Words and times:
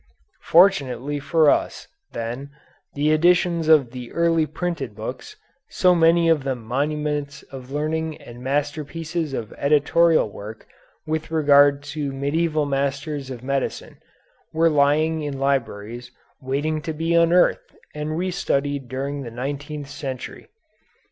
Fortunately 0.45 1.19
for 1.19 1.51
us, 1.51 1.87
then, 2.11 2.49
the 2.95 3.11
editions 3.11 3.67
of 3.67 3.91
the 3.91 4.11
early 4.13 4.47
printed 4.47 4.95
books, 4.95 5.35
so 5.69 5.93
many 5.93 6.27
of 6.27 6.43
them 6.43 6.63
monuments 6.65 7.43
of 7.51 7.69
learning 7.69 8.17
and 8.19 8.41
masterpieces 8.41 9.31
of 9.35 9.53
editorial 9.59 10.27
work 10.27 10.65
with 11.05 11.29
regard 11.29 11.83
to 11.83 12.11
medieval 12.11 12.65
masters 12.65 13.29
of 13.29 13.43
medicine, 13.43 13.97
were 14.51 14.71
lying 14.71 15.21
in 15.21 15.37
libraries 15.37 16.09
waiting 16.41 16.81
to 16.81 16.93
be 16.93 17.13
unearthed 17.13 17.75
and 17.93 18.17
restudied 18.17 18.87
during 18.87 19.21
the 19.21 19.29
nineteenth 19.29 19.87
century. 19.87 20.47